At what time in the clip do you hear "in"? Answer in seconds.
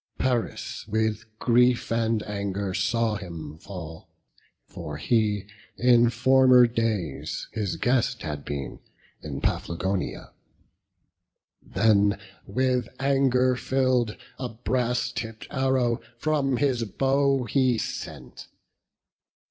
5.77-6.09, 9.21-9.41